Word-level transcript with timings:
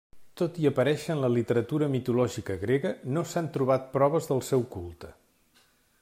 Tot 0.41 0.55
i 0.61 0.63
aparèixer 0.69 1.11
en 1.17 1.19
la 1.23 1.29
literatura 1.33 1.89
mitològica 1.95 2.57
grega, 2.63 2.93
no 3.17 3.23
s'han 3.33 3.53
trobat 3.59 3.85
proves 3.99 4.31
del 4.31 4.41
seu 4.51 4.65
culte. 4.77 5.13